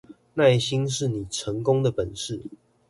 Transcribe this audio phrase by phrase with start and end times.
[0.33, 2.41] 耐心是你成功的本事